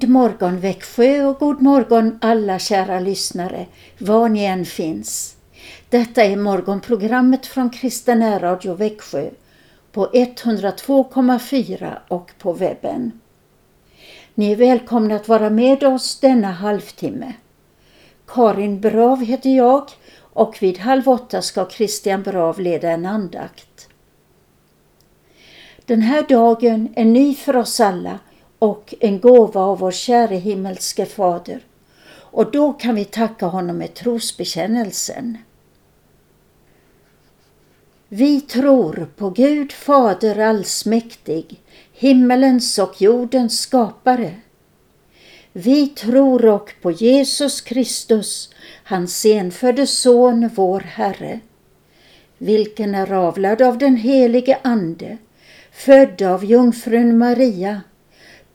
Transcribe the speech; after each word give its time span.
God 0.00 0.08
morgon 0.08 0.60
Växjö 0.60 1.24
och 1.24 1.38
god 1.38 1.62
morgon 1.62 2.18
alla 2.22 2.58
kära 2.58 3.00
lyssnare, 3.00 3.66
var 3.98 4.28
ni 4.28 4.44
än 4.44 4.64
finns. 4.64 5.36
Detta 5.90 6.24
är 6.24 6.36
morgonprogrammet 6.36 7.46
från 7.46 7.70
Kristen 7.70 8.40
Radio 8.40 8.74
Växjö 8.74 9.30
på 9.92 10.06
102,4 10.06 11.98
och 12.08 12.30
på 12.38 12.52
webben. 12.52 13.20
Ni 14.34 14.52
är 14.52 14.56
välkomna 14.56 15.16
att 15.16 15.28
vara 15.28 15.50
med 15.50 15.84
oss 15.84 16.20
denna 16.20 16.52
halvtimme. 16.52 17.32
Karin 18.26 18.80
Brav 18.80 19.24
heter 19.24 19.56
jag 19.56 19.90
och 20.18 20.56
vid 20.60 20.78
halv 20.78 21.08
åtta 21.08 21.42
ska 21.42 21.68
Christian 21.70 22.22
Brav 22.22 22.60
leda 22.60 22.90
en 22.90 23.06
andakt. 23.06 23.88
Den 25.84 26.02
här 26.02 26.22
dagen 26.28 26.88
är 26.96 27.04
ny 27.04 27.34
för 27.34 27.56
oss 27.56 27.80
alla 27.80 28.18
och 28.58 28.94
en 29.00 29.20
gåva 29.20 29.60
av 29.60 29.78
vår 29.78 29.90
käre 29.90 30.36
himmelske 30.36 31.06
Fader. 31.06 31.60
Och 32.08 32.50
då 32.50 32.72
kan 32.72 32.94
vi 32.94 33.04
tacka 33.04 33.46
honom 33.46 33.78
med 33.78 33.94
trosbekännelsen. 33.94 35.38
Vi 38.08 38.40
tror 38.40 39.08
på 39.16 39.30
Gud 39.30 39.72
Fader 39.72 40.38
allsmäktig, 40.38 41.62
himmelens 41.92 42.78
och 42.78 43.02
jordens 43.02 43.60
skapare. 43.60 44.34
Vi 45.52 45.88
tror 45.88 46.44
och 46.46 46.72
på 46.82 46.90
Jesus 46.90 47.60
Kristus, 47.60 48.50
hans 48.84 49.24
enfödde 49.26 49.86
Son, 49.86 50.50
vår 50.54 50.80
Herre, 50.80 51.40
vilken 52.38 52.94
är 52.94 53.12
avlad 53.12 53.62
av 53.62 53.78
den 53.78 53.96
helige 53.96 54.58
Ande, 54.62 55.18
född 55.72 56.22
av 56.22 56.44
jungfrun 56.44 57.18
Maria, 57.18 57.80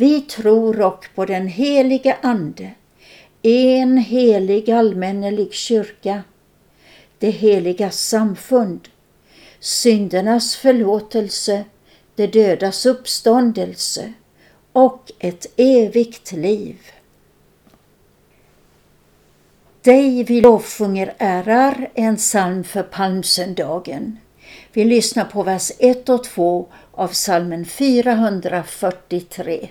Vi 0.00 0.20
tror 0.20 0.80
och 0.80 1.06
på 1.14 1.24
den 1.24 1.46
helige 1.46 2.16
Ande, 2.22 2.70
en 3.42 3.98
helig 3.98 4.70
allmännelig 4.70 5.52
kyrka, 5.52 6.22
det 7.18 7.30
heliga 7.30 7.90
samfund, 7.90 8.88
syndernas 9.58 10.56
förlåtelse, 10.56 11.64
det 12.14 12.26
dödas 12.26 12.86
uppståndelse 12.86 14.12
och 14.72 15.12
ett 15.18 15.46
evigt 15.56 16.32
liv. 16.32 16.78
Dig 19.82 20.24
vi 20.24 20.40
lovsjunger 20.40 21.14
ärar 21.18 21.90
en 21.94 22.16
psalm 22.16 22.64
för 22.64 22.82
palmsöndagen. 22.82 24.18
Vi 24.72 24.84
lyssnar 24.84 25.24
på 25.24 25.42
vers 25.42 25.72
1 25.78 26.08
och 26.08 26.24
2 26.24 26.68
av 26.92 27.08
psalmen 27.08 27.64
443. 27.64 29.70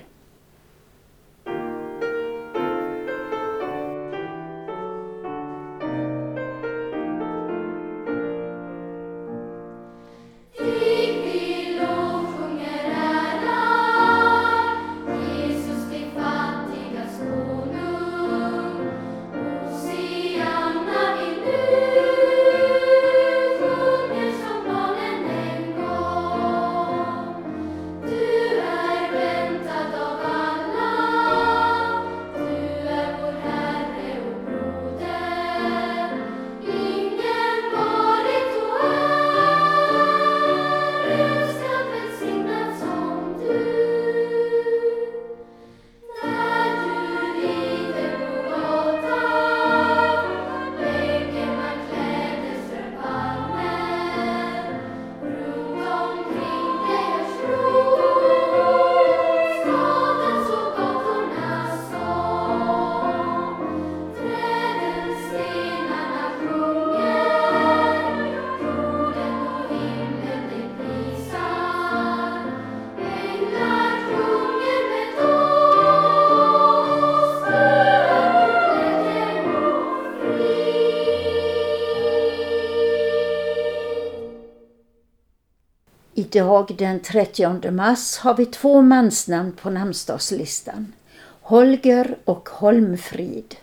Idag 86.31 86.75
den 86.77 86.99
30 86.99 87.71
mars 87.71 88.17
har 88.17 88.35
vi 88.35 88.45
två 88.45 88.81
mansnamn 88.81 89.51
på 89.51 89.69
namnsdagslistan. 89.69 90.93
Holger 91.41 92.17
och 92.25 92.49
Holmfrid. 92.49 93.55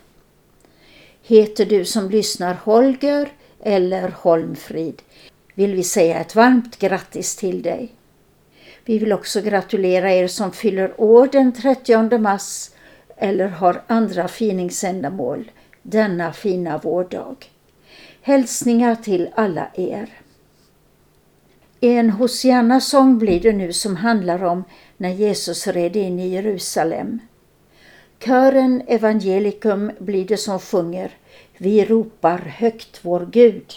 Heter 1.23 1.65
du 1.65 1.85
som 1.85 2.09
lyssnar 2.09 2.53
Holger 2.53 3.29
eller 3.63 4.09
Holmfrid 4.09 5.01
vill 5.53 5.75
vi 5.75 5.83
säga 5.83 6.19
ett 6.19 6.35
varmt 6.35 6.79
grattis 6.79 7.35
till 7.35 7.61
dig. 7.61 7.91
Vi 8.85 8.99
vill 8.99 9.13
också 9.13 9.41
gratulera 9.41 10.13
er 10.13 10.27
som 10.27 10.51
fyller 10.51 11.01
år 11.01 11.29
den 11.31 11.53
30 11.53 12.17
mars 12.17 12.69
eller 13.17 13.47
har 13.47 13.81
andra 13.87 14.27
finingsändamål 14.27 15.51
denna 15.81 16.33
fina 16.33 16.77
vårdag. 16.77 17.35
Hälsningar 18.21 18.95
till 18.95 19.29
alla 19.35 19.67
er. 19.75 20.09
En 21.79 22.09
Hosianna-sång 22.09 23.17
blir 23.17 23.39
det 23.39 23.53
nu 23.53 23.73
som 23.73 23.95
handlar 23.95 24.43
om 24.43 24.63
när 24.97 25.09
Jesus 25.09 25.67
red 25.67 25.95
in 25.95 26.19
i 26.19 26.27
Jerusalem. 26.27 27.19
Kören 28.19 28.81
Evangelicum 28.87 29.91
blir 29.99 30.25
det 30.25 30.37
som 30.37 30.59
sjunger 30.59 31.11
Vi 31.57 31.85
ropar 31.85 32.37
högt 32.37 32.99
vår 33.01 33.25
Gud. 33.31 33.73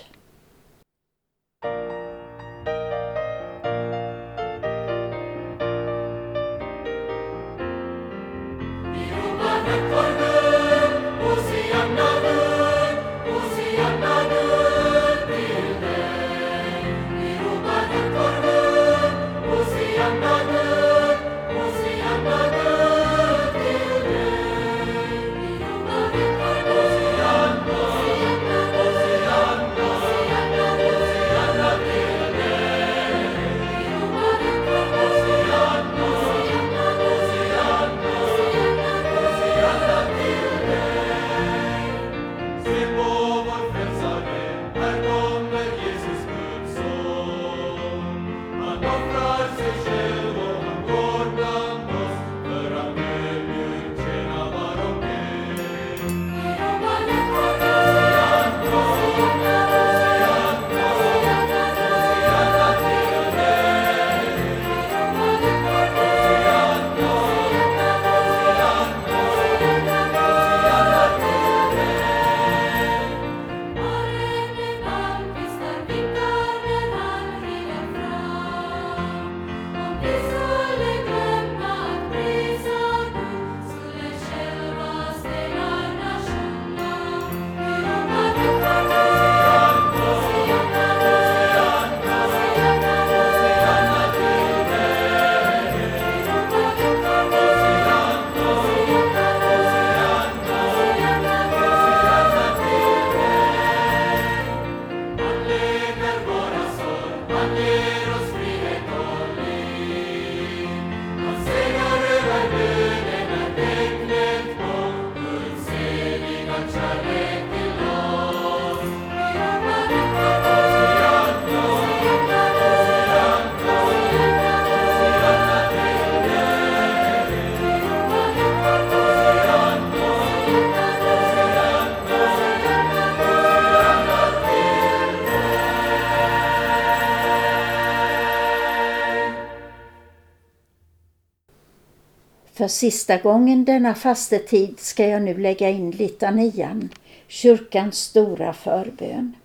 Sista 142.71 143.17
gången 143.17 143.65
denna 143.65 143.95
fastetid 143.95 144.81
ska 144.81 145.07
jag 145.09 145.23
nu 145.23 145.39
lägga 145.39 145.71
in 145.71 145.91
litanian, 145.91 146.89
kyrkans 147.29 147.99
stora 147.99 148.53
förbön. 148.53 149.37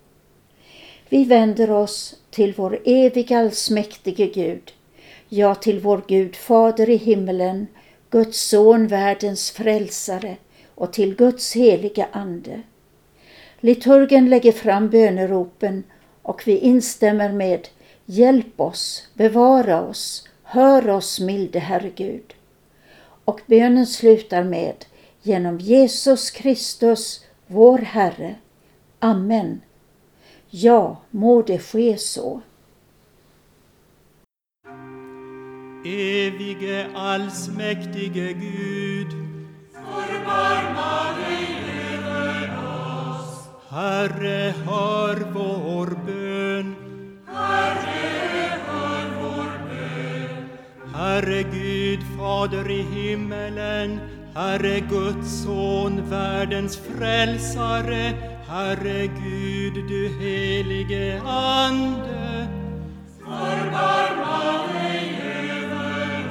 Vi 1.08 1.24
vänder 1.24 1.70
oss 1.70 2.16
till 2.30 2.54
vår 2.56 2.78
eviga 2.84 3.38
allsmäktige 3.38 4.26
Gud, 4.26 4.72
ja 5.28 5.54
till 5.54 5.80
vår 5.80 6.02
Gud 6.08 6.36
Fader 6.36 6.90
i 6.90 6.96
himmelen, 6.96 7.66
Guds 8.10 8.48
son, 8.48 8.86
världens 8.86 9.50
frälsare 9.50 10.36
och 10.74 10.92
till 10.92 11.14
Guds 11.14 11.56
heliga 11.56 12.08
Ande. 12.12 12.62
Liturgen 13.60 14.30
lägger 14.30 14.52
fram 14.52 14.88
böneropen 14.88 15.84
och 16.22 16.42
vi 16.46 16.58
instämmer 16.58 17.32
med 17.32 17.68
Hjälp 18.08 18.60
oss, 18.60 19.08
bevara 19.14 19.82
oss, 19.82 20.28
hör 20.42 20.90
oss 20.90 21.20
milde 21.20 21.58
Herre 21.58 21.90
Gud. 21.96 22.35
Och 23.26 23.40
bönen 23.46 23.86
slutar 23.86 24.44
med 24.44 24.84
Genom 25.22 25.58
Jesus 25.58 26.30
Kristus, 26.30 27.24
vår 27.46 27.78
Herre. 27.78 28.34
Amen. 28.98 29.60
Ja, 30.50 31.02
må 31.10 31.42
det 31.42 31.58
ske 31.58 31.98
så. 31.98 32.40
Evige 35.84 36.86
allsmäktige 36.94 38.32
Gud, 38.32 39.10
förbarma 39.72 41.16
dig 41.18 41.48
över 42.10 42.50
oss. 42.58 43.48
Herre, 43.70 44.54
hör 44.66 45.16
vår 45.34 45.86
bön. 46.06 46.74
Herre, 47.26 48.60
hör 48.66 49.06
vår 49.20 49.50
bön. 49.68 50.48
Herre 50.94 51.42
Gud, 51.42 51.65
Fader 52.16 52.70
i 52.70 52.82
himmelen, 52.82 54.00
Herre 54.34 54.80
Guds 54.80 55.42
son, 55.42 56.10
världens 56.10 56.76
frälsare, 56.76 58.12
Herre 58.48 59.06
Gud, 59.06 59.74
du 59.88 60.08
helige 60.20 61.20
Ande. 61.22 62.48
Förbarma 63.18 64.66
dig 64.72 65.20
över 65.54 66.30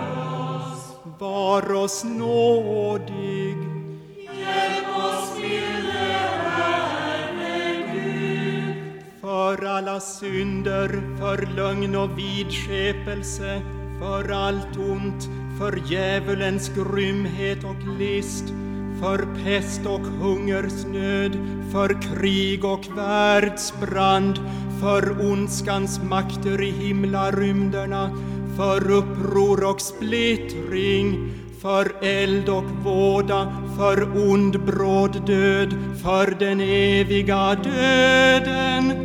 oss. 0.57 0.95
Var 1.19 1.73
oss 1.73 2.03
nådig. 2.03 3.57
Hjälp 4.39 4.97
oss, 4.97 5.37
milde 5.41 6.19
Herre 6.55 7.93
Gud. 7.93 8.75
För 9.21 9.65
alla 9.65 9.99
synder, 9.99 10.89
för 11.19 11.47
lögn 11.55 11.95
och 11.95 12.19
vidskepelse, 12.19 13.61
för 13.99 14.31
allt 14.31 14.77
ont, 14.77 15.29
för 15.59 15.81
djävulens 15.85 16.71
grymhet 16.75 17.63
och 17.63 17.99
list, 17.99 18.43
för 19.01 19.27
pest 19.43 19.85
och 19.85 20.01
hungersnöd, 20.01 21.37
för 21.71 22.01
krig 22.01 22.65
och 22.65 22.97
världsbrand, 22.97 24.39
för 24.81 25.31
ondskans 25.31 26.01
makter 26.03 26.63
i 26.63 26.71
himlarymderna, 26.71 28.11
för 28.57 28.91
uppror 28.91 29.69
och 29.69 29.81
splittring, 29.81 31.31
för 31.61 31.91
eld 32.01 32.49
och 32.49 32.69
våda, 32.83 33.53
för 33.77 34.29
ond 34.31 34.65
bråd 34.65 35.27
död, 35.27 35.75
för 36.03 36.35
den 36.39 36.61
eviga 36.61 37.55
döden. 37.55 39.04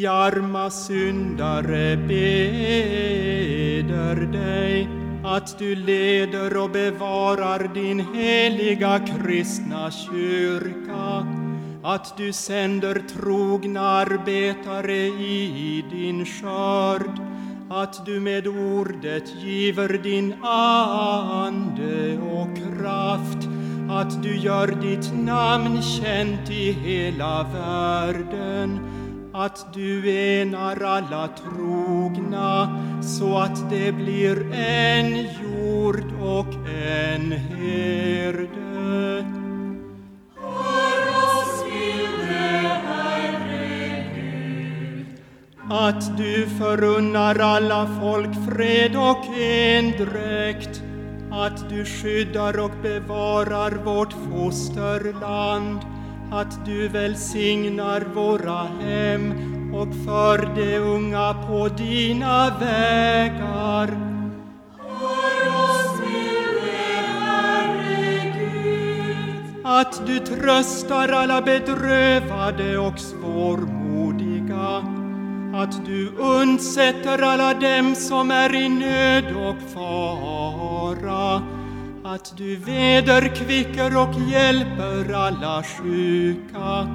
Vi 0.00 0.06
arma 0.06 0.70
syndare 0.70 1.96
beder 1.96 2.16
dig 4.32 4.88
att 5.24 5.58
du 5.58 5.74
leder 5.74 6.56
och 6.56 6.70
bevarar 6.70 7.74
din 7.74 8.00
heliga 8.14 8.98
kristna 8.98 9.90
kyrka, 9.90 11.26
att 11.82 12.16
du 12.16 12.32
sänder 12.32 13.02
trogna 13.08 13.80
arbetare 13.80 14.96
i 15.06 15.84
din 15.90 16.26
skörd, 16.26 17.20
att 17.70 18.06
du 18.06 18.20
med 18.20 18.46
ordet 18.46 19.34
giver 19.42 20.02
din 20.02 20.34
ande 20.42 22.18
och 22.18 22.56
kraft, 22.56 23.48
att 23.90 24.22
du 24.22 24.36
gör 24.36 24.66
ditt 24.66 25.12
namn 25.14 25.82
känt 25.82 26.50
i 26.50 26.72
hela 26.72 27.42
världen, 27.42 28.89
att 29.40 29.74
du 29.74 30.10
enar 30.10 30.82
alla 30.82 31.28
trogna 31.28 32.82
så 33.02 33.38
att 33.38 33.70
det 33.70 33.92
blir 33.92 34.54
en 34.54 35.16
jord 35.16 36.04
och 36.22 36.54
en 36.68 37.32
herde. 37.32 38.46
Hör 40.36 41.08
oss, 41.08 41.64
milde 41.72 42.68
Herre 42.86 44.04
Gud. 44.14 45.06
Att 45.70 46.16
du 46.16 46.46
förunnar 46.58 47.38
alla 47.38 47.88
folk 48.00 48.30
fred 48.48 48.96
och 48.96 49.38
endräkt, 49.38 50.82
att 51.30 51.68
du 51.68 51.84
skyddar 51.84 52.58
och 52.58 52.72
bevarar 52.82 53.70
vårt 53.70 54.12
fosterland, 54.12 55.80
att 56.32 56.64
du 56.64 56.88
välsignar 56.88 58.00
våra 58.14 58.62
hem 58.62 59.32
och 59.74 59.88
för 60.06 60.54
de 60.54 60.78
unga 60.78 61.34
på 61.34 61.68
dina 61.68 62.58
vägar. 62.60 63.88
Hör 64.78 65.48
oss, 65.64 66.00
milde 66.00 66.76
Herre 67.20 68.32
Gud. 68.38 69.66
Att 69.66 70.06
du 70.06 70.18
tröstar 70.18 71.08
alla 71.08 71.42
bedrövade 71.42 72.78
och 72.78 72.98
svårmodiga, 72.98 74.84
att 75.54 75.86
du 75.86 76.08
undsätter 76.18 77.22
alla 77.22 77.54
dem 77.54 77.94
som 77.94 78.30
är 78.30 78.54
i 78.54 78.68
nöd 78.68 79.36
och 79.36 79.72
fara, 79.74 80.69
att 82.14 82.36
du 82.36 82.56
vederkvicker 82.56 83.96
och 83.96 84.14
hjälper 84.30 85.12
alla 85.12 85.62
sjuka, 85.62 86.88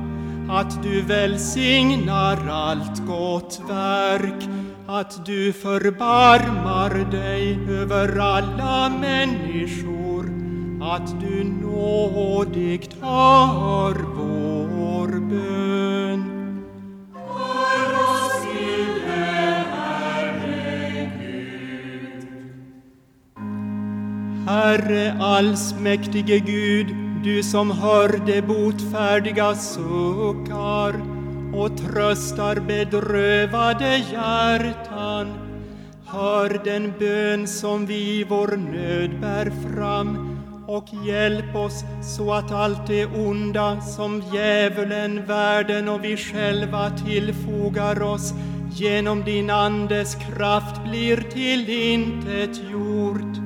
att 0.50 0.84
du 0.84 1.01
välsignar 1.01 2.48
allt 2.50 3.05
gott 3.07 3.62
verk, 3.69 4.50
att 4.88 5.25
du 5.25 5.53
förbarmar 5.53 7.12
dig 7.12 7.60
över 7.69 8.17
alla 8.17 8.89
människor, 8.89 10.25
att 10.81 11.22
du 11.22 11.43
nådigt 11.43 12.93
hör 13.01 13.93
vår 13.93 15.07
bön. 15.07 15.64
Herre 24.46 25.18
allsmäktige 25.20 26.40
Gud, 26.40 26.88
du 27.24 27.44
som 27.44 27.72
hör 27.72 28.25
de 28.25 28.42
botfärdiga 28.42 29.56
suckar 29.56 30.96
och 31.54 31.78
tröstar 31.78 32.56
bedrövade 32.56 33.98
hjärtan. 33.98 35.34
Hör 36.06 36.62
den 36.64 36.94
bön 37.00 37.48
som 37.48 37.86
vi 37.86 38.20
i 38.20 38.24
vår 38.24 38.58
nöd 38.58 39.20
bär 39.22 39.52
fram 39.68 40.38
och 40.68 40.86
hjälp 41.06 41.56
oss 41.56 41.84
så 42.18 42.34
att 42.34 42.52
allt 42.52 42.88
det 42.88 43.06
onda 43.06 43.82
som 43.82 44.24
djävulen, 44.34 45.25
världen 45.25 45.90
och 45.90 46.04
vi 46.04 46.18
själva 46.18 46.90
tillfogar 46.90 48.02
oss 48.02 48.34
genom 48.72 49.24
din 49.24 49.50
Andes 49.50 50.16
kraft 50.16 50.84
blir 50.84 51.18
till 51.18 51.70
intet 51.70 52.70
gjort. 52.72 53.45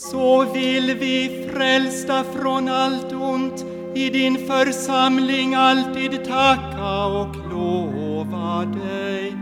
Så 0.00 0.44
vill 0.44 0.94
vi 0.94 1.48
frälsta 1.52 2.24
från 2.24 2.68
allt 2.68 3.12
ont 3.12 3.64
i 3.94 4.10
din 4.10 4.46
församling 4.46 5.54
alltid 5.54 6.24
tacka 6.24 7.04
och 7.04 7.36
lova 7.52 8.64
dig. 8.64 9.36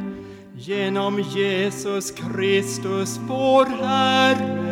genom 0.59 1.21
Jesus 1.21 2.11
Kristus 2.11 3.21
vår 3.29 3.65
Herre. 3.65 4.66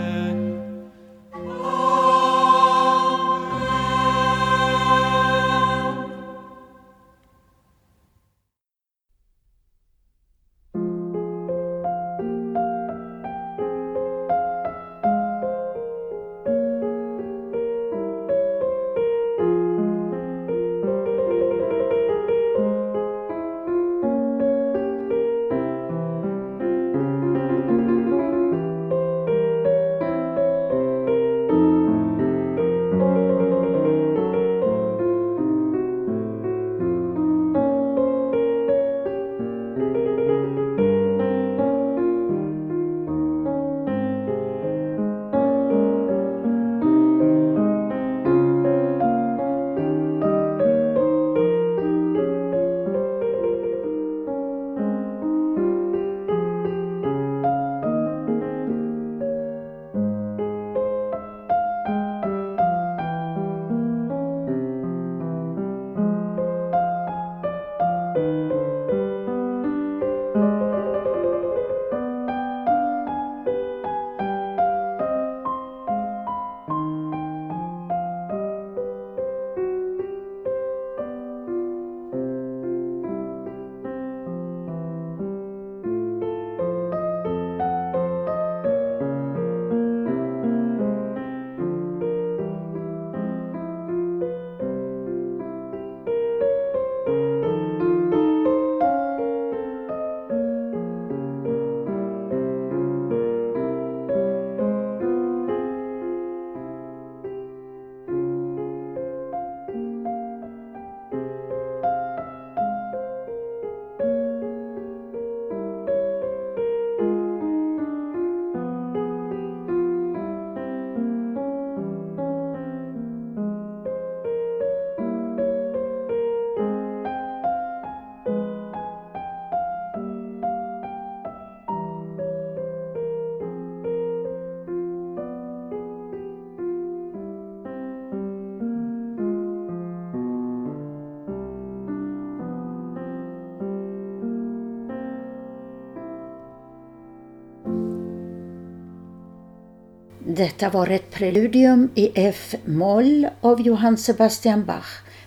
Detta 150.37 150.71
var 150.71 150.91
ett 150.91 151.11
preludium 151.11 151.91
i 151.95 152.11
F-moll 152.15 153.29
av 153.41 153.61
Johann 153.61 153.97
Sebastian 153.97 154.65
Bach 154.65 154.87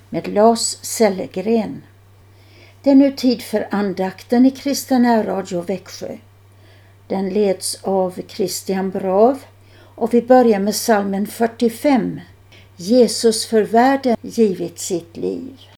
med 0.10 0.28
Lars 0.28 0.78
Sellegren. 0.82 1.84
Det 2.84 2.92
är 2.92 2.96
nu 2.96 3.12
tid 3.12 3.42
för 3.42 3.68
andakten 3.72 4.46
i 4.46 4.52
Kristina 4.52 5.24
Radio 5.24 5.62
Växjö. 5.62 6.18
Den 7.08 7.30
leds 7.30 7.80
av 7.84 8.22
Christian 8.28 8.90
Brav 8.90 9.40
och 9.80 10.14
vi 10.14 10.22
börjar 10.22 10.60
med 10.60 10.76
salmen 10.76 11.28
45. 11.28 12.20
Jesus 12.76 13.46
för 13.46 13.62
världen 13.62 14.18
givit 14.22 14.80
sitt 14.80 15.18
liv. 15.18 15.77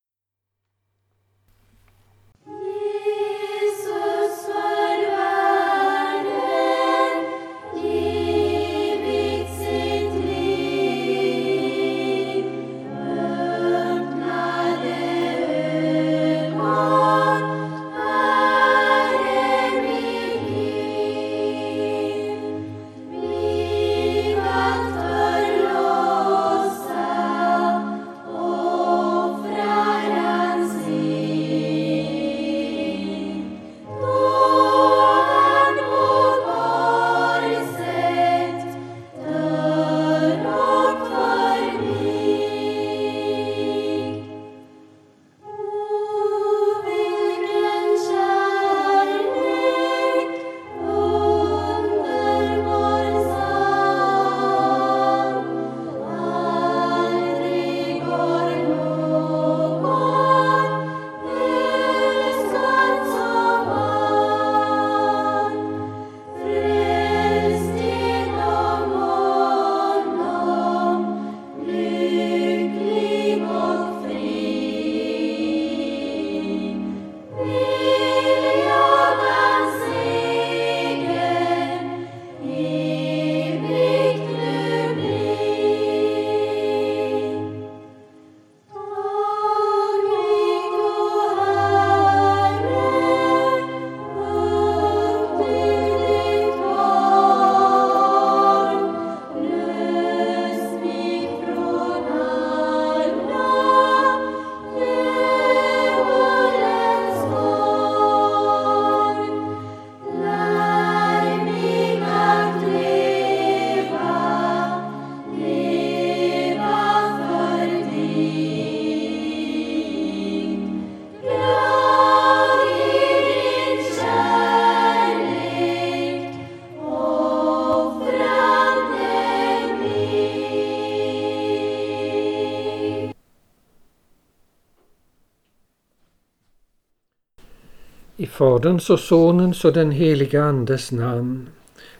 Faderns 138.40 138.90
och 138.90 139.00
Sonens 139.00 139.66
och 139.66 139.74
den 139.74 139.92
helige 139.92 140.44
Andes 140.44 140.92
namn. 140.92 141.50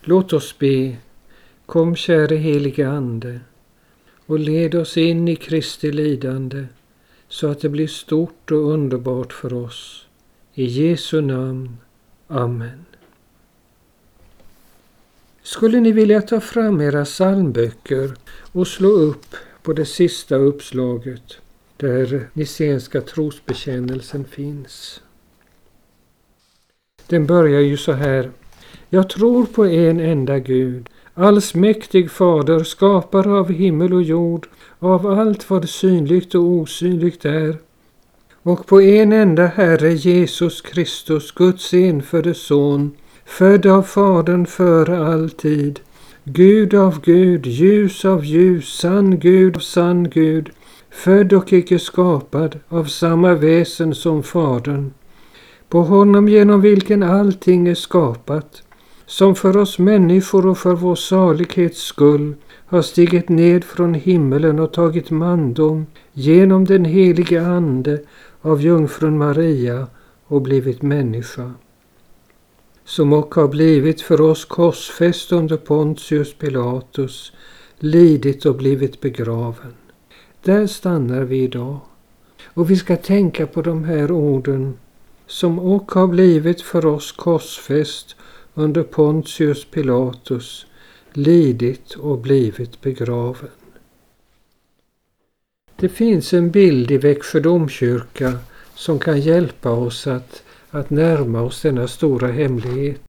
Låt 0.02 0.34
oss 0.34 0.60
be. 0.60 0.98
Kom 1.66 1.96
käre 1.96 2.36
helige 2.36 2.90
Ande 2.90 3.40
och 4.26 4.40
led 4.40 4.76
oss 4.76 4.98
in 4.98 5.28
i 5.28 5.36
Kristi 5.36 5.92
lidande 5.92 6.66
så 7.28 7.48
att 7.48 7.62
det 7.62 7.70
blir 7.70 7.88
stort 7.88 8.52
och 8.52 8.72
underbart 8.72 9.34
för 9.34 9.54
oss. 9.54 10.06
I 10.54 10.66
Jesu 10.66 11.22
namn. 11.22 11.78
Amen. 12.28 12.86
Skulle 15.44 15.80
ni 15.80 15.92
vilja 15.92 16.22
ta 16.22 16.40
fram 16.40 16.82
era 16.82 17.06
psalmböcker 17.06 18.14
och 18.52 18.68
slå 18.68 18.90
upp 18.90 19.36
på 19.62 19.74
det 19.74 19.86
sista 19.86 20.36
uppslaget 20.36 21.38
där 21.78 22.30
Nicenska 22.34 23.02
trosbekännelsen 23.02 24.26
finns. 24.26 25.02
Den 27.10 27.26
börjar 27.26 27.62
ju 27.62 27.78
så 27.78 27.92
här. 27.92 28.32
Jag 28.90 29.10
tror 29.10 29.46
på 29.46 29.66
en 29.66 30.00
enda 30.00 30.40
Gud, 30.40 30.90
allsmäktig 31.14 32.12
Fader, 32.12 32.64
skapare 32.64 33.32
av 33.32 33.52
himmel 33.52 33.94
och 33.94 34.04
jord, 34.04 34.48
av 34.80 35.08
allt 35.08 35.50
vad 35.50 35.70
synligt 35.70 36.36
och 36.36 36.44
osynligt 36.44 37.26
är, 37.26 37.58
och 38.44 38.68
på 38.68 38.82
en 38.82 39.14
enda 39.14 39.46
Herre 39.46 39.94
Jesus 39.94 40.62
Kristus, 40.62 41.32
Guds 41.32 41.74
enfödde 41.74 42.34
Son, 42.34 42.92
född 43.26 43.66
av 43.66 43.84
Fadern 43.84 44.46
före 44.46 45.08
all 45.08 45.30
tid, 45.30 45.80
Gud 46.24 46.74
av 46.74 47.02
Gud, 47.02 47.46
ljus 47.46 48.06
av 48.06 48.26
ljus, 48.26 48.78
sann 48.78 49.20
Gud 49.20 49.56
av 49.56 49.60
sann 49.60 50.10
Gud, 50.10 50.50
född 50.90 51.34
och 51.34 51.54
icke 51.54 51.80
skapad, 51.80 52.60
av 52.70 52.86
samma 52.86 53.34
väsen 53.34 53.96
som 53.96 54.24
Fadern, 54.24 54.92
på 55.70 55.82
honom 55.82 56.28
genom 56.28 56.62
vilken 56.62 57.04
allting 57.04 57.68
är 57.68 57.76
skapat, 57.76 58.64
som 59.06 59.36
för 59.36 59.58
oss 59.58 59.80
människor 59.80 60.48
och 60.48 60.58
för 60.58 60.76
vår 60.76 60.96
salighets 60.96 61.82
skull 61.82 62.36
har 62.66 62.82
stigit 62.82 63.30
ned 63.30 63.64
från 63.64 63.94
himmelen 63.94 64.60
och 64.60 64.74
tagit 64.74 65.12
mandom 65.12 65.86
genom 66.14 66.66
den 66.66 66.86
helige 66.86 67.48
Ande 67.48 68.02
av 68.42 68.62
jungfrun 68.62 69.18
Maria 69.18 69.88
och 70.28 70.42
blivit 70.42 70.82
människa. 70.82 71.54
Som 72.86 73.14
och 73.14 73.36
har 73.36 73.48
blivit 73.48 74.02
för 74.02 74.22
oss 74.22 74.46
korsfäst 74.46 75.32
under 75.32 75.58
Pontius 75.58 76.34
Pilatus, 76.34 77.32
lidit 77.80 78.46
och 78.46 78.56
blivit 78.56 79.02
begraven. 79.02 79.74
Där 80.44 80.68
stannar 80.68 81.22
vi 81.22 81.44
idag. 81.44 81.80
Och 82.46 82.72
vi 82.72 82.76
ska 82.76 82.96
tänka 82.96 83.48
på 83.48 83.62
de 83.62 83.84
här 83.84 84.12
orden 84.12 84.78
som 85.30 85.60
och 85.60 85.92
har 85.92 86.08
blivit 86.08 86.62
för 86.62 86.86
oss 86.86 87.12
korsfäst 87.12 88.16
under 88.54 88.84
Pontius 88.84 89.66
Pilatus, 89.66 90.66
lidit 91.14 91.94
och 91.94 92.18
blivit 92.18 92.82
begraven. 92.82 93.50
Det 95.76 95.90
finns 95.90 96.34
en 96.34 96.52
bild 96.52 96.92
i 96.92 96.98
Växjö 96.98 97.40
domkyrka 97.40 98.34
som 98.76 99.00
kan 99.00 99.22
hjälpa 99.22 99.72
oss 99.72 100.08
att, 100.08 100.44
att 100.70 100.90
närma 100.90 101.42
oss 101.42 101.62
denna 101.62 101.88
stora 101.88 102.28
hemlighet. 102.28 103.02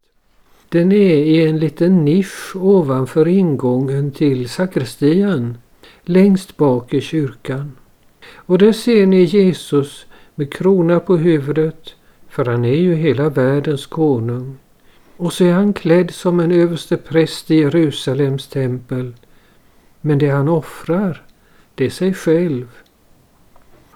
Den 0.69 0.93
är 0.93 1.15
i 1.15 1.47
en 1.47 1.59
liten 1.59 2.05
nisch 2.05 2.57
ovanför 2.57 3.29
ingången 3.29 4.11
till 4.11 4.49
sakristian, 4.49 5.59
längst 6.03 6.57
bak 6.57 6.95
i 6.95 7.01
kyrkan. 7.01 7.73
Och 8.35 8.59
där 8.59 8.73
ser 8.73 9.07
ni 9.07 9.23
Jesus 9.23 10.07
med 10.35 10.53
krona 10.53 11.01
på 11.01 11.17
huvudet, 11.17 11.95
för 12.31 12.45
han 12.45 12.65
är 12.65 12.77
ju 12.77 12.95
hela 12.95 13.29
världens 13.29 13.87
konung. 13.87 14.59
Och 15.17 15.33
så 15.33 15.45
är 15.45 15.53
han 15.53 15.73
klädd 15.73 16.11
som 16.11 16.41
en 16.41 16.53
överste 16.53 16.97
präst 16.97 17.51
i 17.51 17.55
Jerusalems 17.55 18.49
tempel. 18.49 19.15
Men 20.01 20.19
det 20.19 20.29
han 20.29 20.49
offrar, 20.49 21.23
det 21.75 21.87
är 21.87 21.91
sig 21.91 22.15
själv. 22.15 22.67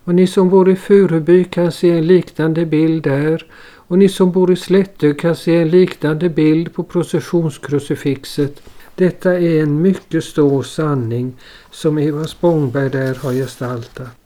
Och 0.05 0.15
ni 0.15 0.27
som 0.27 0.49
bor 0.49 0.71
i 0.71 0.77
Furuby 0.77 1.45
kan 1.45 1.73
se 1.73 1.91
en 1.91 2.07
liknande 2.07 2.67
bild 2.67 3.03
där 3.03 3.47
och 3.87 3.99
ni 3.99 4.09
som 4.09 4.33
bor 4.33 4.53
i 4.53 4.57
Slättö 4.57 5.15
kan 5.15 5.37
se 5.37 5.57
en 5.57 5.69
liknande 5.69 6.29
bild 6.29 6.75
på 6.75 6.83
processionskrucifixet. 6.83 8.63
Detta 8.95 9.33
är 9.33 9.63
en 9.63 9.83
mycket 9.83 10.25
stor 10.25 10.63
sanning 10.63 11.37
som 11.71 11.99
Eva 11.99 12.25
Spångberg 12.25 12.91
där 12.91 13.15
har 13.15 13.33
gestaltat. 13.33 14.24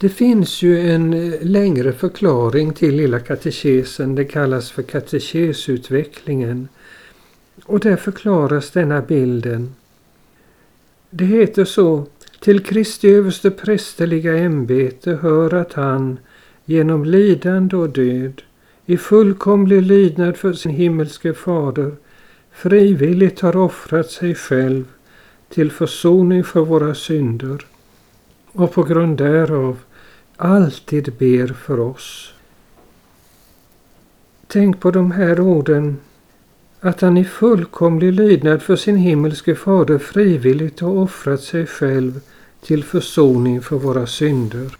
Det 0.00 0.08
finns 0.08 0.62
ju 0.62 0.90
en 0.90 1.12
eh, 1.14 1.42
längre 1.42 1.92
förklaring 1.92 2.72
till 2.72 2.96
Lilla 2.96 3.20
katekesen. 3.20 4.14
Det 4.14 4.24
kallas 4.24 4.70
för 4.70 4.82
katekesutvecklingen. 4.82 6.68
Och 7.64 7.80
där 7.80 7.96
förklaras 7.96 8.70
denna 8.70 9.02
bilden. 9.02 9.74
Det 11.10 11.24
heter 11.24 11.64
så 11.64 12.06
till 12.40 12.64
Kristi 12.64 13.08
överste 13.14 13.50
prästerliga 13.50 14.38
ämbete 14.38 15.18
hör 15.22 15.54
att 15.54 15.72
han 15.72 16.18
genom 16.64 17.04
lidande 17.04 17.76
och 17.76 17.90
död 17.90 18.42
i 18.86 18.96
fullkomlig 18.96 19.82
lydnad 19.82 20.36
för 20.36 20.52
sin 20.52 20.72
himmelske 20.72 21.34
fader 21.34 21.92
frivilligt 22.52 23.40
har 23.40 23.56
offrat 23.56 24.10
sig 24.10 24.34
själv 24.34 24.84
till 25.48 25.70
försoning 25.70 26.44
för 26.44 26.60
våra 26.60 26.94
synder 26.94 27.66
och 28.52 28.72
på 28.72 28.82
grund 28.82 29.18
därav 29.18 29.76
alltid 30.40 31.12
ber 31.18 31.46
för 31.46 31.80
oss. 31.80 32.32
Tänk 34.46 34.80
på 34.80 34.90
de 34.90 35.10
här 35.10 35.40
orden 35.40 35.96
att 36.80 37.00
han 37.00 37.16
i 37.16 37.24
fullkomlig 37.24 38.12
lydnad 38.12 38.62
för 38.62 38.76
sin 38.76 38.96
himmelske 38.96 39.54
fader 39.54 39.98
frivilligt 39.98 40.80
har 40.80 40.90
offrat 40.90 41.40
sig 41.40 41.66
själv 41.66 42.20
till 42.60 42.84
försoning 42.84 43.62
för 43.62 43.76
våra 43.76 44.06
synder. 44.06 44.76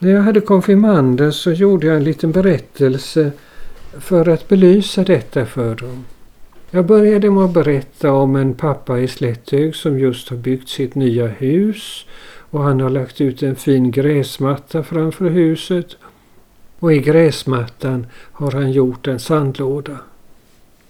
När 0.00 0.10
jag 0.10 0.22
hade 0.22 0.40
konfirmander 0.40 1.30
så 1.30 1.52
gjorde 1.52 1.86
jag 1.86 1.96
en 1.96 2.04
liten 2.04 2.32
berättelse 2.32 3.32
för 3.98 4.28
att 4.28 4.48
belysa 4.48 5.04
detta 5.04 5.46
för 5.46 5.74
dem. 5.74 6.04
Jag 6.70 6.86
började 6.86 7.30
med 7.30 7.44
att 7.44 7.54
berätta 7.54 8.12
om 8.12 8.36
en 8.36 8.54
pappa 8.54 9.00
i 9.00 9.08
Slätthög 9.08 9.76
som 9.76 9.98
just 9.98 10.28
har 10.28 10.36
byggt 10.36 10.68
sitt 10.68 10.94
nya 10.94 11.26
hus 11.26 12.06
och 12.52 12.62
han 12.62 12.80
har 12.80 12.90
lagt 12.90 13.20
ut 13.20 13.42
en 13.42 13.56
fin 13.56 13.90
gräsmatta 13.90 14.82
framför 14.82 15.30
huset 15.30 15.96
och 16.78 16.92
i 16.92 16.98
gräsmattan 16.98 18.06
har 18.14 18.50
han 18.50 18.72
gjort 18.72 19.06
en 19.06 19.18
sandlåda. 19.18 19.98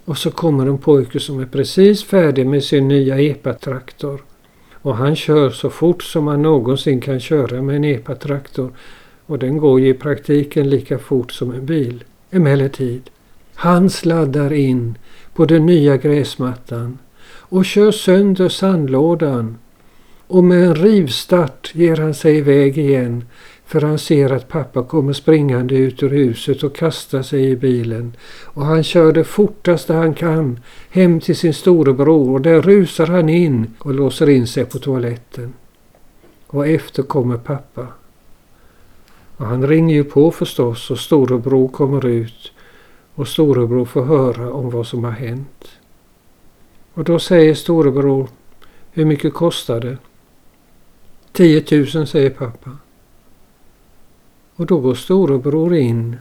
Och 0.05 0.17
så 0.17 0.31
kommer 0.31 0.65
en 0.65 0.77
pojke 0.77 1.19
som 1.19 1.39
är 1.39 1.45
precis 1.45 2.03
färdig 2.03 2.47
med 2.47 2.63
sin 2.63 2.87
nya 2.87 3.19
epatraktor. 3.19 4.21
Och 4.73 4.97
han 4.97 5.15
kör 5.15 5.49
så 5.49 5.69
fort 5.69 6.03
som 6.03 6.23
man 6.23 6.41
någonsin 6.41 7.01
kan 7.01 7.19
köra 7.19 7.61
med 7.61 7.75
en 7.75 7.83
epatraktor. 7.83 8.71
Och 9.25 9.39
den 9.39 9.57
går 9.57 9.79
ju 9.79 9.89
i 9.89 9.93
praktiken 9.93 10.69
lika 10.69 10.99
fort 10.99 11.31
som 11.31 11.51
en 11.51 11.65
bil. 11.65 12.03
Emellertid, 12.31 13.09
han 13.55 13.89
sladdar 13.89 14.53
in 14.53 14.97
på 15.33 15.45
den 15.45 15.65
nya 15.65 15.97
gräsmattan 15.97 16.97
och 17.25 17.65
kör 17.65 17.91
sönder 17.91 18.49
sandlådan 18.49 19.57
och 20.33 20.43
med 20.43 20.63
en 20.63 20.75
rivstart 20.75 21.71
ger 21.75 21.95
han 21.95 22.13
sig 22.13 22.37
iväg 22.37 22.77
igen 22.77 23.23
för 23.65 23.81
han 23.81 23.99
ser 23.99 24.29
att 24.29 24.47
pappa 24.47 24.83
kommer 24.83 25.13
springande 25.13 25.75
ut 25.75 26.03
ur 26.03 26.09
huset 26.09 26.63
och 26.63 26.75
kastar 26.75 27.21
sig 27.21 27.49
i 27.49 27.55
bilen. 27.55 28.15
Och 28.43 28.65
han 28.65 28.83
kör 28.83 29.11
det 29.11 29.23
fortaste 29.23 29.93
han 29.93 30.13
kan 30.13 30.59
hem 30.89 31.19
till 31.19 31.35
sin 31.35 31.53
storebror 31.53 32.33
och 32.33 32.41
där 32.41 32.61
rusar 32.61 33.07
han 33.07 33.29
in 33.29 33.73
och 33.79 33.93
låser 33.93 34.29
in 34.29 34.47
sig 34.47 34.65
på 34.65 34.79
toaletten. 34.79 35.53
Och 36.47 36.67
efter 36.67 37.03
kommer 37.03 37.37
pappa. 37.37 37.87
Och 39.37 39.45
han 39.45 39.67
ringer 39.67 39.95
ju 39.95 40.03
på 40.03 40.31
förstås 40.31 40.91
och 40.91 40.99
storebror 40.99 41.67
kommer 41.67 42.05
ut 42.05 42.51
och 43.15 43.27
storebror 43.27 43.85
får 43.85 44.03
höra 44.03 44.53
om 44.53 44.69
vad 44.69 44.87
som 44.87 45.03
har 45.03 45.11
hänt. 45.11 45.69
Och 46.93 47.03
då 47.03 47.19
säger 47.19 47.53
storebror, 47.53 48.27
hur 48.91 49.05
mycket 49.05 49.33
kostar 49.33 49.79
det? 49.79 49.97
10 51.33 51.63
000 51.95 52.07
säger 52.07 52.29
pappa. 52.29 52.69
Och 54.55 54.65
då 54.65 54.77
går 54.79 54.95
storebror 54.95 55.75
in 55.75 56.17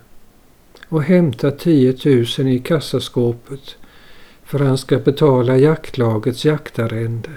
och 0.88 1.02
hämtar 1.02 1.50
10 1.50 1.96
000 2.38 2.48
i 2.48 2.58
kassaskåpet 2.58 3.76
för 4.44 4.58
han 4.58 4.78
ska 4.78 4.98
betala 4.98 5.56
jaktlagets 5.56 6.44
jaktarrende. 6.44 7.30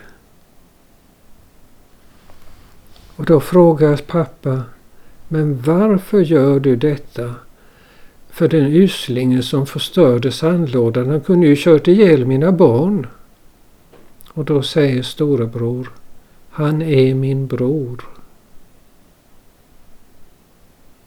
Och 3.16 3.26
då 3.26 3.40
frågar 3.40 3.98
pappa, 3.98 4.64
men 5.28 5.62
varför 5.62 6.20
gör 6.20 6.60
du 6.60 6.76
detta? 6.76 7.36
För 8.30 8.48
den 8.48 8.68
yslingen 8.68 9.44
som 9.44 9.66
förstörde 9.66 10.32
sandlådan, 10.32 11.10
han 11.10 11.22
kunde 11.22 11.48
ju 11.48 11.56
kört 11.58 11.88
ihjäl 11.88 12.26
mina 12.26 12.52
barn. 12.52 13.08
Och 14.28 14.46
då 14.46 14.62
säger 14.62 15.04
storebror, 15.04 15.92
han 16.56 16.82
är 16.82 17.14
min 17.14 17.48
bror. 17.48 18.06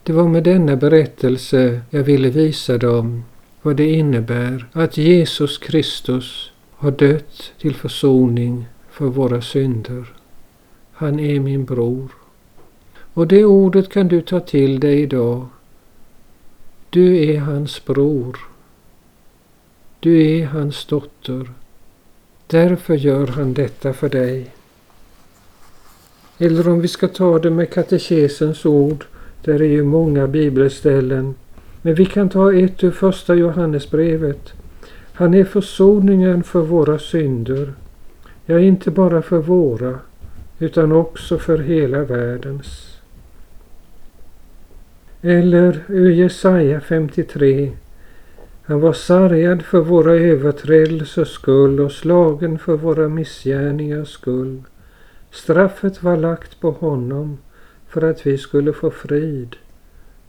Det 0.03 0.13
var 0.13 0.27
med 0.27 0.43
denna 0.43 0.75
berättelse 0.75 1.81
jag 1.89 2.03
ville 2.03 2.29
visa 2.29 2.77
dem 2.77 3.23
vad 3.61 3.75
det 3.75 3.91
innebär 3.91 4.69
att 4.73 4.97
Jesus 4.97 5.57
Kristus 5.57 6.51
har 6.71 6.91
dött 6.91 7.53
till 7.59 7.75
försoning 7.75 8.65
för 8.89 9.05
våra 9.05 9.41
synder. 9.41 10.13
Han 10.91 11.19
är 11.19 11.39
min 11.39 11.65
bror. 11.65 12.11
Och 13.13 13.27
det 13.27 13.45
ordet 13.45 13.89
kan 13.89 14.07
du 14.07 14.21
ta 14.21 14.39
till 14.39 14.79
dig 14.79 15.01
idag. 15.01 15.47
Du 16.89 17.29
är 17.29 17.39
hans 17.39 17.85
bror. 17.85 18.37
Du 19.99 20.21
är 20.27 20.45
hans 20.45 20.85
dotter. 20.85 21.51
Därför 22.47 22.95
gör 22.95 23.27
han 23.27 23.53
detta 23.53 23.93
för 23.93 24.09
dig. 24.09 24.51
Eller 26.41 26.69
om 26.69 26.81
vi 26.81 26.87
ska 26.87 27.07
ta 27.07 27.39
det 27.39 27.49
med 27.49 27.69
katekesens 27.69 28.65
ord, 28.65 29.05
där 29.43 29.61
är 29.61 29.67
ju 29.67 29.83
många 29.83 30.27
bibelställen. 30.27 31.35
Men 31.81 31.95
vi 31.95 32.05
kan 32.05 32.29
ta 32.29 32.53
ett 32.53 32.83
ur 32.83 32.91
första 32.91 33.35
Johannesbrevet. 33.35 34.53
Han 35.13 35.33
är 35.33 35.43
försoningen 35.43 36.43
för 36.43 36.61
våra 36.61 36.99
synder. 36.99 37.73
Ja, 38.45 38.59
inte 38.59 38.91
bara 38.91 39.21
för 39.21 39.37
våra, 39.37 39.99
utan 40.59 40.91
också 40.91 41.37
för 41.37 41.57
hela 41.57 42.03
världens. 42.03 42.99
Eller 45.21 45.83
ur 45.87 46.11
Jesaja 46.11 46.81
53. 46.81 47.71
Han 48.63 48.79
var 48.79 48.93
sargad 48.93 49.61
för 49.61 49.79
våra 49.79 50.13
överträdelsers 50.13 51.29
skull 51.29 51.79
och 51.79 51.91
slagen 51.91 52.59
för 52.59 52.77
våra 52.77 53.09
missgärningars 53.09 54.09
skull. 54.09 54.61
Straffet 55.31 56.03
var 56.03 56.17
lagt 56.17 56.59
på 56.59 56.71
honom 56.71 57.37
för 57.87 58.01
att 58.01 58.27
vi 58.27 58.37
skulle 58.37 58.73
få 58.73 58.91
frid 58.91 59.55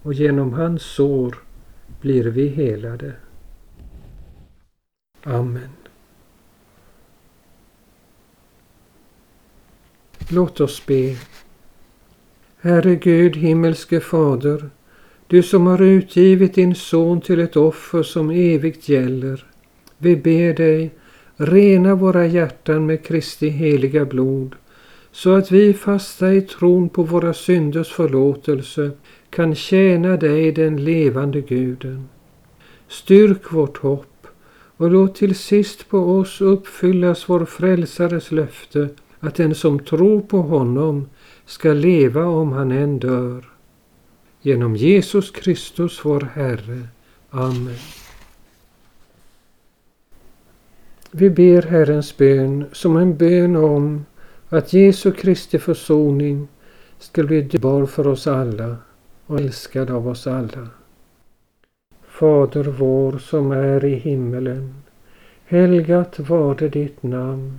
och 0.03 0.15
genom 0.15 0.53
hans 0.53 0.83
sår 0.83 1.37
blir 2.01 2.25
vi 2.25 2.49
helade. 2.49 3.13
Amen. 5.23 5.71
Låt 10.29 10.61
oss 10.61 10.87
be. 10.87 11.17
Herre 12.61 12.97
Gud, 12.97 13.37
himmelske 13.37 14.01
Fader, 14.01 14.71
du 15.27 15.43
som 15.43 15.67
har 15.67 15.83
utgivit 15.83 16.55
din 16.55 16.75
son 16.75 17.21
till 17.21 17.41
ett 17.41 17.57
offer 17.57 18.03
som 18.03 18.31
evigt 18.31 18.89
gäller. 18.89 19.47
Vi 19.99 20.17
ber 20.17 20.55
dig, 20.55 20.95
rena 21.37 21.95
våra 21.95 22.27
hjärtan 22.27 22.87
med 22.87 23.05
Kristi 23.05 23.49
heliga 23.49 24.05
blod, 24.05 24.55
så 25.13 25.35
att 25.35 25.51
vi 25.51 25.75
fasta 25.75 26.33
i 26.33 26.43
tron 26.43 26.89
på 26.89 27.03
våra 27.03 27.35
synders 27.35 27.93
förlåtelse 27.93 28.91
kan 29.31 29.55
tjäna 29.55 30.17
dig, 30.17 30.53
den 30.53 30.85
levande 30.85 31.41
guden. 31.41 32.09
Styrk 32.89 33.53
vårt 33.53 33.79
hopp 33.79 34.27
och 34.77 34.91
låt 34.91 35.15
till 35.15 35.35
sist 35.35 35.89
på 35.89 35.99
oss 35.99 36.41
uppfyllas 36.41 37.29
vår 37.29 37.45
frälsares 37.45 38.33
löfte 38.33 38.89
att 39.21 39.35
den 39.35 39.55
som 39.55 39.79
tror 39.79 40.21
på 40.21 40.43
honom 40.43 41.09
ska 41.47 41.73
leva 41.73 42.25
om 42.25 42.53
han 42.53 42.73
än 42.73 42.99
dör. 42.99 43.45
Genom 44.43 44.77
Jesus 44.77 45.31
Kristus 45.31 46.01
vår 46.05 46.29
Herre. 46.35 46.89
Amen. 47.31 47.77
Vi 51.11 51.31
ber 51.31 51.63
Herrens 51.63 52.17
bön 52.17 52.65
som 52.73 52.97
en 52.97 53.17
bön 53.17 53.57
om 53.57 54.05
att 54.53 54.73
Jesu 54.73 55.13
Kristi 55.13 55.59
försoning 55.59 56.49
ska 56.99 57.23
bli 57.23 57.43
dyrbar 57.43 57.87
för 57.87 58.07
oss 58.07 58.27
alla 58.27 58.77
och 59.27 59.41
älskad 59.41 59.91
av 59.91 60.09
oss 60.09 60.27
alla. 60.27 60.69
Fader 62.07 62.65
vår 62.65 63.19
som 63.19 63.53
är 63.53 63.85
i 63.85 63.95
himmelen. 63.95 64.75
Helgat 65.47 66.19
varde 66.19 66.69
ditt 66.69 67.03
namn. 67.03 67.59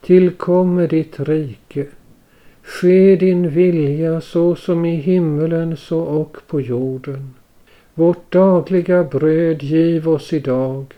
Tillkomme 0.00 0.86
ditt 0.86 1.20
rike. 1.20 1.86
Ske 2.62 3.16
din 3.16 3.50
vilja 3.50 4.20
så 4.20 4.56
som 4.56 4.84
i 4.84 4.96
himmelen 4.96 5.76
så 5.76 6.00
och 6.00 6.36
på 6.46 6.60
jorden. 6.60 7.34
Vårt 7.94 8.32
dagliga 8.32 9.04
bröd 9.04 9.62
giv 9.62 10.08
oss 10.08 10.32
idag 10.32 10.94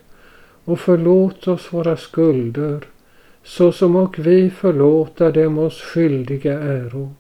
och 0.65 0.81
förlåt 0.81 1.49
oss 1.49 1.73
våra 1.73 1.97
skulder 1.97 2.85
såsom 3.43 3.97
och 3.97 4.19
vi 4.19 4.51
förlåta 4.51 5.31
dem 5.31 5.59
oss 5.59 5.81
skyldiga 5.81 6.59
äro. 6.61 7.15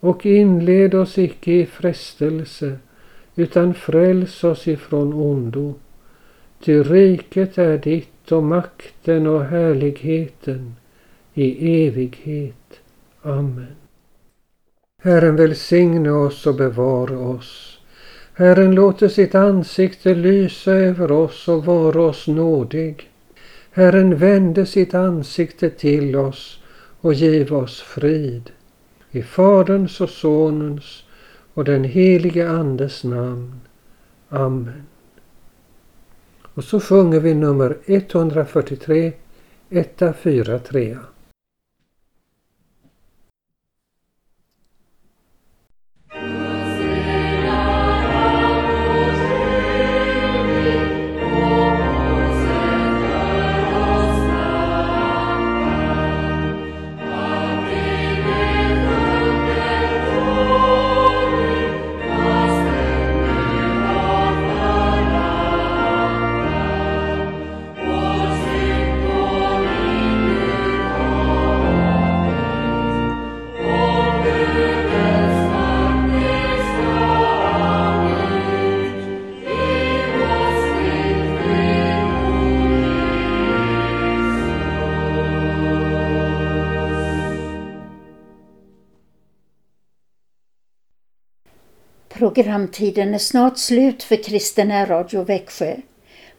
Och 0.00 0.26
inled 0.26 0.94
oss 0.94 1.18
icke 1.18 1.52
i 1.52 1.66
frestelse 1.66 2.78
utan 3.36 3.74
fräls 3.74 4.44
oss 4.44 4.68
ifrån 4.68 5.12
ondo. 5.12 5.74
Ty 6.64 6.82
riket 6.82 7.58
är 7.58 7.78
ditt 7.78 8.32
och 8.32 8.42
makten 8.42 9.26
och 9.26 9.44
härligheten 9.44 10.74
i 11.34 11.86
evighet. 11.86 12.80
Amen. 13.22 13.76
Herren 15.02 15.36
välsigne 15.36 16.10
oss 16.10 16.46
och 16.46 16.54
bevara 16.54 17.18
oss. 17.18 17.78
Herren 18.34 18.74
låter 18.74 19.08
sitt 19.08 19.34
ansikte 19.34 20.14
lysa 20.14 20.72
över 20.72 21.12
oss 21.12 21.48
och 21.48 21.64
vara 21.64 22.02
oss 22.02 22.26
nådig. 22.26 23.09
Herren 23.72 24.16
vände 24.16 24.66
sitt 24.66 24.94
ansikte 24.94 25.70
till 25.70 26.16
oss 26.16 26.60
och 27.00 27.14
giv 27.14 27.54
oss 27.54 27.80
frid. 27.80 28.50
I 29.10 29.22
Faderns 29.22 30.00
och 30.00 30.10
Sonens 30.10 31.04
och 31.54 31.64
den 31.64 31.84
helige 31.84 32.50
Andes 32.50 33.04
namn. 33.04 33.60
Amen. 34.28 34.82
Och 36.54 36.64
så 36.64 36.80
sjunger 36.80 37.20
vi 37.20 37.34
nummer 37.34 37.76
143, 37.86 39.12
143. 39.70 40.96
Programtiden 92.40 93.14
är 93.14 93.18
snart 93.18 93.58
slut 93.58 94.02
för 94.02 94.16
Kristen 94.16 94.86
Radio 94.86 95.24
Växjö. 95.24 95.76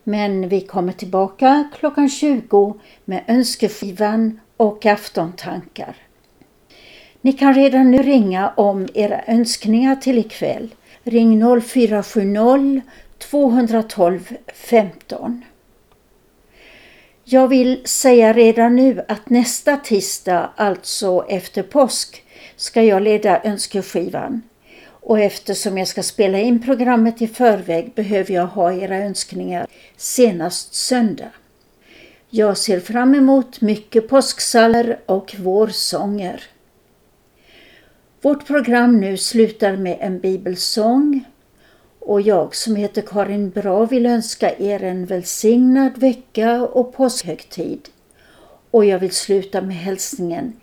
Men 0.04 0.50
vi 0.50 0.62
kommer 0.62 0.94
tillbaka 0.94 1.70
klockan 1.80 2.10
20 2.10 2.80
med 3.06 3.24
önskeskivan 3.28 4.40
och 4.58 4.86
aftontankar. 4.86 5.96
Ni 7.22 7.34
kan 7.34 7.54
redan 7.54 7.92
nu 7.92 8.04
ringa 8.04 8.54
om 8.58 8.88
era 8.94 9.22
önskningar 9.28 9.96
till 9.96 10.18
ikväll. 10.18 10.76
Ring 11.04 11.62
0470 11.62 12.82
212 13.18 14.38
15. 14.54 15.46
Jag 17.24 17.48
vill 17.48 17.82
säga 17.86 18.34
redan 18.34 18.76
nu 18.76 19.06
att 19.08 19.30
nästa 19.30 19.78
tisdag, 19.78 20.50
alltså 20.56 21.26
efter 21.30 21.64
påsk, 21.64 22.24
ska 22.56 22.84
jag 22.84 23.02
leda 23.02 23.44
önskeskivan. 23.44 24.42
Och 25.02 25.20
eftersom 25.20 25.78
jag 25.78 25.88
ska 25.88 26.04
spela 26.04 26.40
in 26.40 26.62
programmet 26.62 27.22
i 27.22 27.28
förväg 27.28 27.94
behöver 27.96 28.34
jag 28.34 28.48
ha 28.48 28.74
era 28.74 28.98
önskningar 28.98 29.68
senast 29.98 30.74
söndag. 30.74 31.32
Jag 32.30 32.58
ser 32.58 32.80
fram 32.80 33.16
emot 33.16 33.62
mycket 33.62 34.08
påsksalmer 34.08 35.00
och 35.06 35.36
vårsånger. 35.40 36.44
Vårt 38.22 38.48
program 38.48 39.00
nu 39.00 39.18
slutar 39.18 39.76
med 39.76 39.98
en 40.00 40.20
bibelsång 40.20 41.24
och 42.00 42.22
jag 42.22 42.56
som 42.56 42.76
heter 42.76 43.02
Karin 43.02 43.50
Bra 43.50 43.86
vill 43.86 44.06
önska 44.06 44.58
er 44.58 44.84
en 44.84 45.06
välsignad 45.06 45.98
vecka 45.98 46.62
och 46.62 46.94
påskhögtid. 46.94 47.90
Och 48.72 48.86
jag 48.86 49.00
vill 49.00 49.12
sluta 49.12 49.62
med 49.62 49.76
hälsningen 49.76 50.54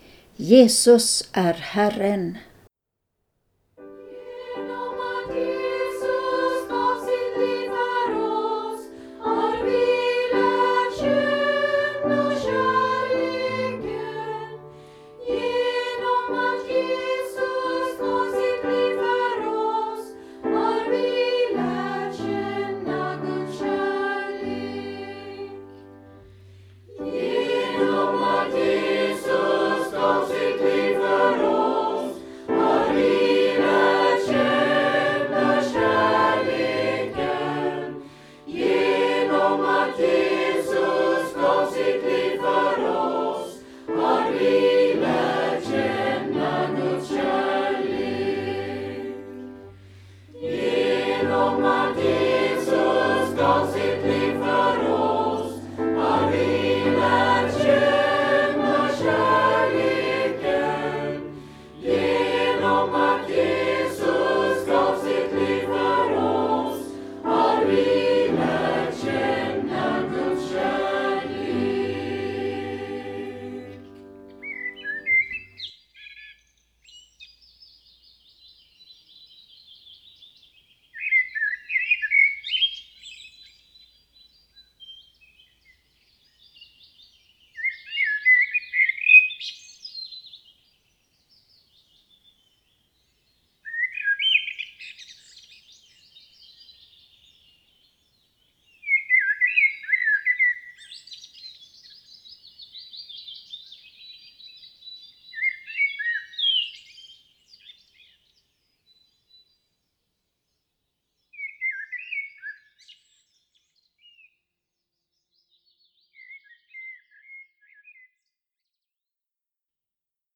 Jesus 0.41 1.29
är 1.33 1.55
Herren. 1.55 2.39